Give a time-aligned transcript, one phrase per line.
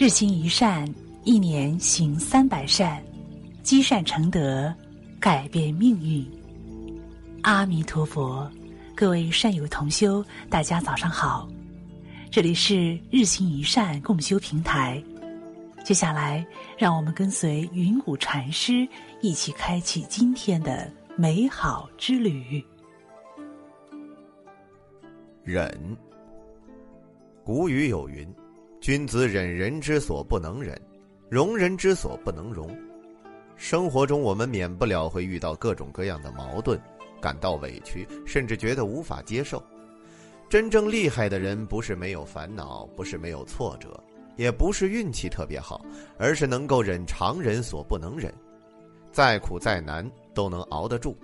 [0.00, 0.88] 日行一善，
[1.24, 3.02] 一年行三百善，
[3.64, 4.72] 积善成德，
[5.18, 6.24] 改变命运。
[7.42, 8.48] 阿弥陀佛，
[8.94, 11.48] 各位善友同修，大家早上好，
[12.30, 15.02] 这里是日行一善共修平台。
[15.84, 16.46] 接下来，
[16.78, 18.86] 让我们跟随云谷禅师
[19.20, 22.64] 一起开启今天的美好之旅。
[25.42, 25.76] 忍。
[27.42, 28.32] 古语有云
[28.80, 30.80] ：“君子忍人之所不能忍，
[31.28, 32.74] 容人之所不能容。”
[33.56, 36.80] 生活中，我们免不了会遇到各种各样的矛盾，
[37.20, 39.62] 感到委屈，甚至觉得无法接受。
[40.48, 44.00] 真正厉害的人，不是没有烦恼，不是没有挫折，
[44.36, 45.84] 也不是运气特别好，
[46.16, 48.32] 而是能够忍常人所不能忍，
[49.10, 51.18] 再苦再难都能熬得住，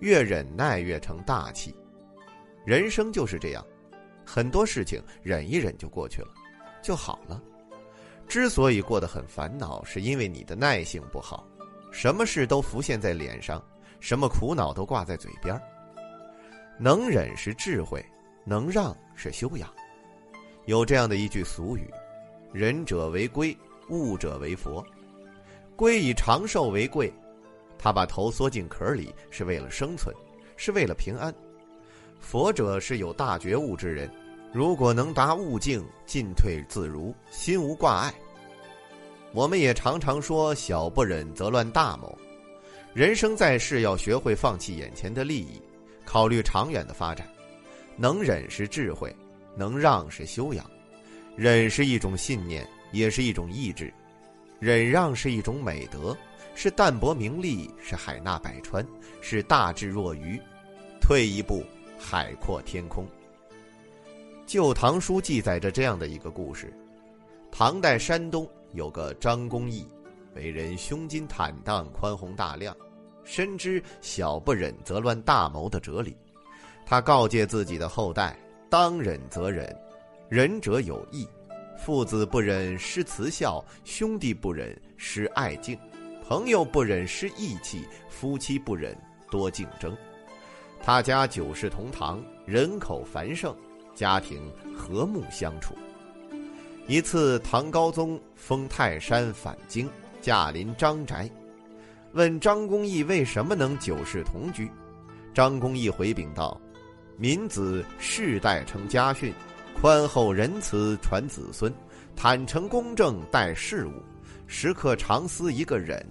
[0.00, 1.72] 越忍耐越成大器。
[2.64, 3.64] 人生就是这样。
[4.24, 6.28] 很多事情忍一忍就过去了，
[6.86, 7.42] 就好了。
[8.28, 11.44] 之所以过得很烦恼，是因为你的耐性不好，
[11.90, 13.60] 什么事都浮现在脸上，
[13.98, 15.60] 什么苦恼都挂在嘴边
[16.78, 18.04] 能忍是智慧，
[18.44, 19.68] 能让是修养。
[20.66, 21.90] 有这样的一句俗语
[22.54, 23.56] ：“仁者为龟，
[23.88, 24.84] 物者为佛。”
[25.74, 27.12] 龟以长寿为贵，
[27.76, 30.14] 它把头缩进壳里是为了生存，
[30.56, 31.34] 是为了平安。
[32.20, 34.08] 佛者是有大觉悟之人，
[34.52, 38.14] 如果能达悟境，进退自如，心无挂碍。
[39.32, 42.16] 我们也常常说“小不忍则乱大谋”，
[42.94, 45.60] 人生在世要学会放弃眼前的利益，
[46.06, 47.28] 考虑长远的发展。
[47.96, 49.14] 能忍是智慧，
[49.54, 50.64] 能让是修养。
[51.36, 53.92] 忍是一种信念，也是一种意志；
[54.58, 56.16] 忍让是一种美德，
[56.54, 58.86] 是淡泊名利，是海纳百川，
[59.20, 60.40] 是大智若愚。
[61.00, 61.62] 退一步。
[61.98, 63.04] 海阔天空。
[64.46, 66.72] 《旧唐书》记载着这样的一个故事：
[67.50, 69.84] 唐代山东有个张公义，
[70.36, 72.74] 为人胸襟坦荡、宽宏大量，
[73.24, 76.16] 深知“小不忍则乱大谋”的哲理。
[76.86, 78.38] 他告诫自己的后代
[78.70, 79.76] ：“当忍则忍，
[80.28, 81.26] 忍者有义。
[81.76, 85.76] 父子不忍失慈孝，兄弟不忍失爱敬，
[86.26, 88.96] 朋友不忍失义气，夫妻不忍
[89.28, 89.94] 多竞争。”
[90.80, 93.56] 他家九世同堂，人口繁盛，
[93.96, 94.40] 家庭
[94.76, 95.74] 和睦相处。
[96.86, 99.90] 一次，唐高宗封泰山返京，
[100.20, 101.28] 驾临张宅，
[102.12, 104.70] 问张公义为什么能九世同居。
[105.34, 106.60] 张公义回禀道
[107.18, 109.32] ：“民子世代承家训，
[109.80, 111.74] 宽厚仁慈传子孙，
[112.14, 113.92] 坦诚公正待事物，
[114.46, 116.06] 时刻常思一个忍。”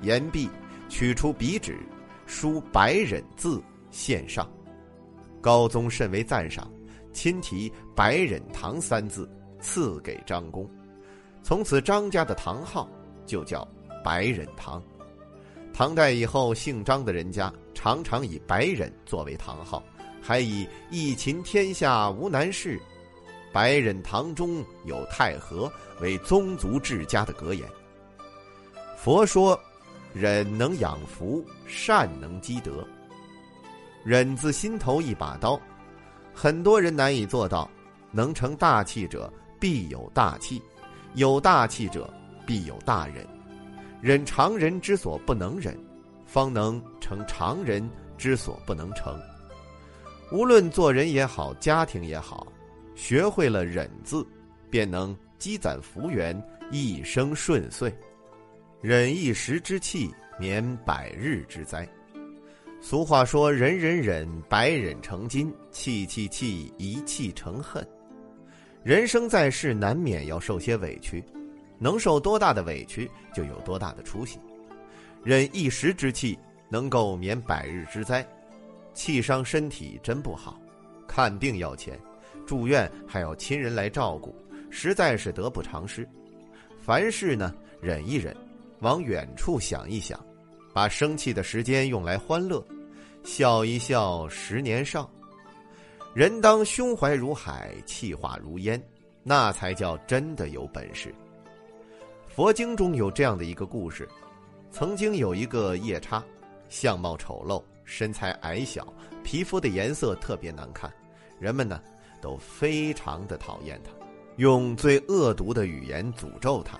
[0.00, 0.48] 言毕，
[0.88, 1.76] 取出笔纸，
[2.24, 3.60] 书“百忍”字。
[3.90, 4.46] 献上，
[5.40, 6.70] 高宗甚为赞赏，
[7.18, 9.28] 亲题“白忍堂”三字
[9.60, 10.70] 赐给张公，
[11.42, 12.88] 从此张家的堂号
[13.26, 13.66] 就叫
[14.04, 14.80] 白忍堂。
[15.74, 19.82] 唐代以后，姓张的人家常常以白忍作为堂号，
[20.22, 22.80] 还以“一勤天下无难事，
[23.52, 27.68] 白忍堂中有太和”为宗族治家的格言。
[28.96, 29.58] 佛说，
[30.14, 32.86] 忍能养福，善能积德。
[34.04, 35.60] 忍字心头一把刀，
[36.40, 37.68] 很多人难以做到。
[38.12, 40.62] 能成大器者，必有大气；
[41.14, 42.08] 有大气者，
[42.46, 43.26] 必有大忍。
[44.00, 45.76] 忍常人之所不能忍，
[46.24, 49.20] 方能成常人之所不能成。
[50.30, 52.46] 无论做人也好，家庭也好，
[52.94, 54.24] 学会了忍字，
[54.70, 56.40] 便能积攒福缘，
[56.70, 57.92] 一生顺遂。
[58.80, 61.86] 忍一时之气，免百日之灾。
[62.80, 67.86] 俗话说：“忍忍忍，百忍成金；气气气，一气成恨。”
[68.84, 71.22] 人生在世，难免要受些委屈，
[71.78, 74.38] 能受多大的委屈，就有多大的出息。
[75.24, 76.38] 忍一时之气，
[76.70, 78.26] 能够免百日之灾。
[78.94, 80.58] 气伤身体真不好，
[81.06, 81.98] 看病要钱，
[82.46, 84.34] 住院还要亲人来照顾，
[84.70, 86.08] 实在是得不偿失。
[86.80, 88.34] 凡事呢，忍一忍，
[88.80, 90.18] 往远处想一想。
[90.78, 92.64] 把生气的时间用来欢乐，
[93.24, 95.10] 笑一笑，十年少。
[96.14, 98.80] 人当胸怀如海，气化如烟，
[99.24, 101.12] 那才叫真的有本事。
[102.28, 104.08] 佛经中有这样的一个故事：
[104.70, 106.22] 曾经有一个夜叉，
[106.68, 108.86] 相貌丑陋，身材矮小，
[109.24, 110.88] 皮肤的颜色特别难看，
[111.40, 111.82] 人们呢
[112.22, 113.90] 都非常的讨厌他，
[114.36, 116.78] 用最恶毒的语言诅咒他，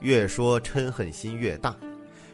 [0.00, 1.74] 越说嗔恨心越大。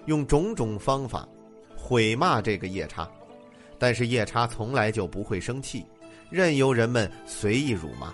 [0.07, 1.29] 用种种方法
[1.77, 3.11] 毁骂这个夜叉，
[3.79, 5.85] 但是夜叉从来就不会生气，
[6.31, 8.13] 任由人们随意辱骂。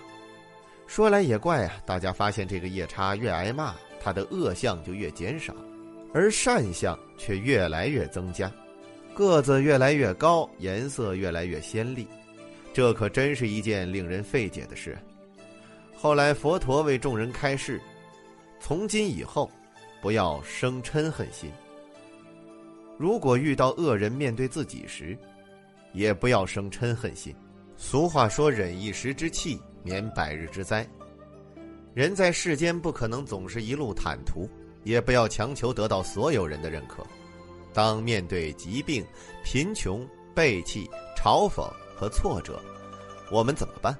[0.87, 5.55] 说来也怪啊，大家发现这个夜叉越挨骂，他的恶相就越减少，
[6.13, 8.51] 而善相却越来越增加，
[9.13, 12.05] 个子越来越高，颜色越来越鲜丽，
[12.73, 14.97] 这可真是一件令人费解的事。
[15.95, 17.79] 后来佛陀为众人开示：
[18.59, 19.49] 从今以后，
[20.01, 21.49] 不要生嗔恨心。
[23.01, 25.17] 如果遇到恶人面对自己时，
[25.91, 27.35] 也不要生嗔恨心。
[27.75, 30.87] 俗话说：“忍一时之气。”免百日之灾。
[31.95, 34.47] 人在世间不可能总是一路坦途，
[34.83, 37.03] 也不要强求得到所有人的认可。
[37.73, 39.03] 当面对疾病、
[39.43, 40.87] 贫穷、背弃、
[41.17, 42.61] 嘲讽和挫折，
[43.31, 43.97] 我们怎么办？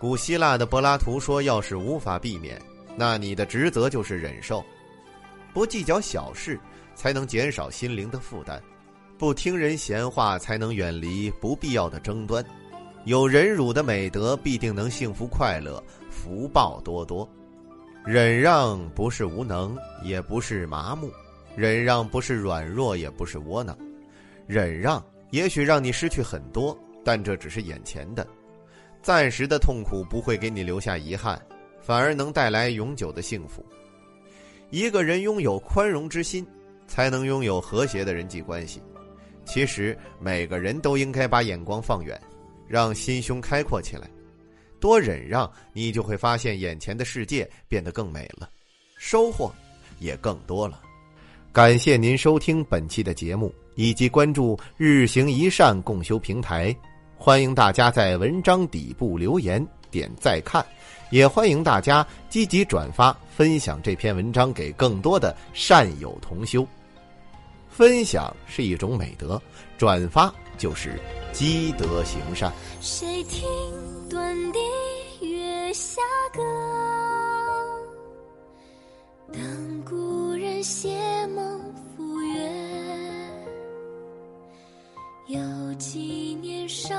[0.00, 2.60] 古希腊的柏拉图说：“要是无法避免，
[2.96, 4.64] 那你的职责就是忍受，
[5.56, 6.60] 不计较小事，
[6.94, 8.60] 才能减少心灵的负担；
[9.16, 12.44] 不听人闲话，才能远离不必要的争端。”
[13.06, 17.26] 有忍辱的美德，必定能幸福快乐，福报多多。
[18.04, 21.08] 忍让不是无能，也不是麻木；
[21.56, 23.74] 忍让不是软弱，也不是窝囊。
[24.46, 28.26] 忍让也许让你失去很多，但这只是眼前的，
[29.00, 31.40] 暂时的痛苦不会给你留下遗憾，
[31.80, 33.64] 反而能带来永久的幸福。
[34.70, 36.46] 一个人拥有宽容之心，
[36.86, 38.82] 才能拥有和谐的人际关系。
[39.44, 42.20] 其实每个人都应该把眼光放远。
[42.68, 44.10] 让心胸开阔起来，
[44.80, 48.50] 多忍让，你就会发现眼前的世界变得更美了，
[48.98, 49.54] 收获
[50.00, 50.82] 也更多了。
[51.52, 56.76] 感谢您收听本期的节目，以及关注“日行一善共修平台”。
[57.16, 60.66] 欢迎大家在文章底部留言点再看，
[61.10, 66.66] 也欢迎大家积极转发分享这篇文章给更多的善友同修。
[67.68, 69.40] 分享是一种美德，
[69.76, 70.98] 转发就是
[71.32, 72.52] 积德行善。
[72.80, 73.46] 谁听
[74.08, 74.58] 断笛
[75.28, 76.00] 月下
[76.32, 76.40] 歌？
[79.32, 81.60] 等故人携梦
[81.96, 82.50] 赴约。
[85.26, 86.94] 有几年少，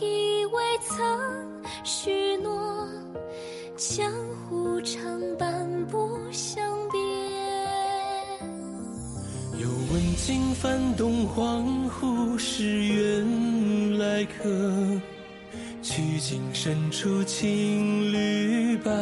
[0.00, 2.31] 以为曾许，
[3.90, 4.12] 江
[4.48, 7.00] 湖长伴不相别。
[9.92, 14.48] 问尽翻动黄湖是缘来客，
[15.82, 18.94] 曲径深处青绿伴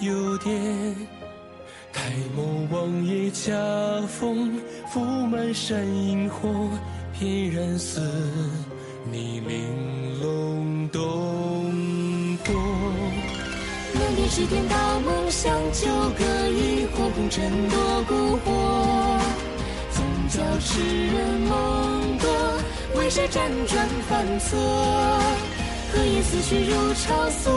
[0.00, 0.52] 游蝶。
[1.92, 3.50] 抬眸望夜恰
[4.06, 4.60] 逢
[4.92, 6.48] 覆满山萤火，
[7.12, 8.00] 翩然似
[9.10, 11.47] 你玲珑动。
[14.30, 18.46] 是天道梦想，旧歌一火红尘多蛊惑。
[19.90, 22.28] 总教痴人梦多，
[23.00, 24.56] 为谁辗转反侧？
[25.90, 27.50] 何言思绪如潮速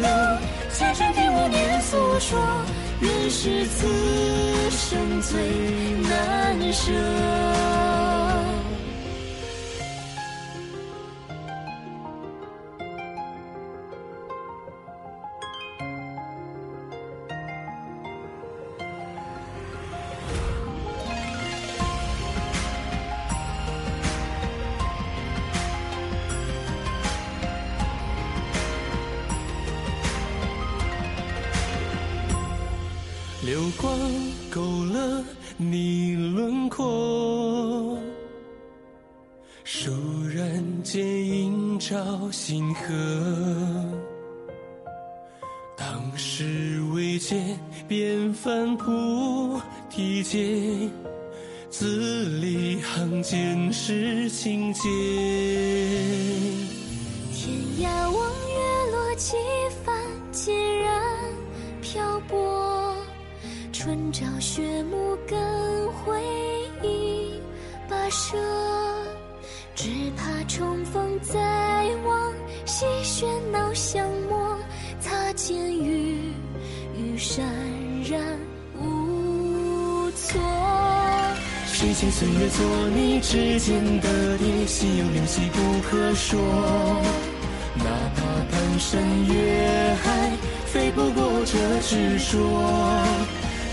[0.00, 0.08] 流？
[0.70, 2.38] 前尘替我念诉说，
[3.00, 3.88] 原是此
[4.70, 5.32] 生最
[6.02, 6.92] 难舍。
[33.80, 33.98] 光
[34.50, 35.24] 勾勒
[35.56, 37.98] 你轮廓，
[39.64, 42.82] 倏然间映照星河。
[45.76, 49.60] 当时未见便翻菩
[49.90, 50.88] 提界，
[51.70, 54.82] 字里行间是情节。
[57.32, 59.36] 天涯望月落，几
[63.84, 65.36] 春朝雪暮更
[65.92, 66.22] 回
[66.84, 67.34] 忆
[67.90, 68.38] 跋涉，
[69.74, 71.34] 只怕重逢再
[72.06, 72.32] 望
[72.64, 74.56] 西喧闹相陌，
[75.00, 76.32] 擦肩遇
[76.96, 77.42] 雨潸
[78.08, 78.22] 然
[78.80, 80.40] 无措。
[81.66, 85.58] 谁见岁月做你指尖的蝶，心有灵犀不
[85.90, 86.40] 可说。
[87.78, 87.84] 哪
[88.14, 90.30] 怕半山越海，
[90.66, 92.38] 飞不过这执着。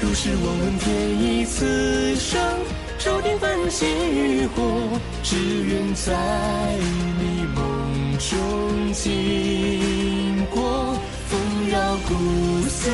[0.01, 0.87] 如是我问天
[1.21, 2.39] 意此生，
[2.97, 6.15] 注定繁星浴火，只愿在
[7.19, 10.95] 你梦中经过，
[11.27, 11.39] 风
[11.69, 12.15] 绕古
[12.69, 12.89] 寺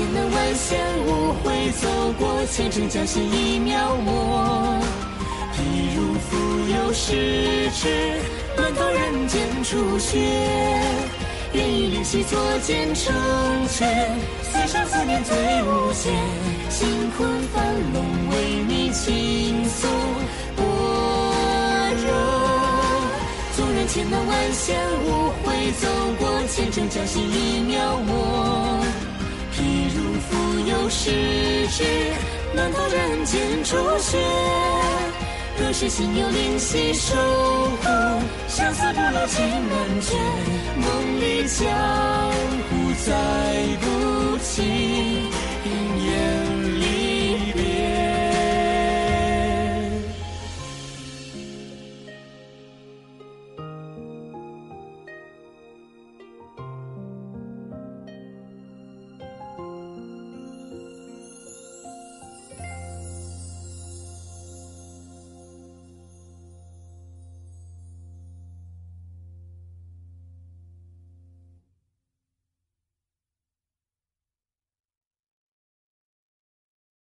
[0.00, 1.86] 千难万险无悔走
[2.18, 4.80] 过，前程侥幸一描摹。
[5.52, 5.60] 譬
[5.94, 6.38] 如浮
[6.70, 8.14] 游失之，
[8.56, 10.18] 乱投人间初雪。
[11.52, 13.14] 愿以灵犀作剑成
[13.68, 16.14] 全，岁生思念最无限。
[16.70, 16.88] 星
[17.18, 19.86] 魂翻龙为你倾诉
[20.56, 20.64] 般
[21.94, 22.10] 若。
[23.54, 25.88] 纵然千难万险无悔走
[26.18, 28.82] 过，前程侥幸一描摹。
[29.60, 30.30] 亦如蜉
[30.66, 31.10] 蝣，逝
[31.68, 31.84] 之，
[32.54, 34.18] 难逃人间初雪。
[35.62, 37.86] 若是心有灵犀守护，
[38.48, 40.16] 相思不老情难绝。
[40.76, 41.68] 梦里江
[42.70, 42.70] 湖
[43.04, 43.12] 再
[43.80, 44.62] 不起，
[46.06, 46.49] 烟。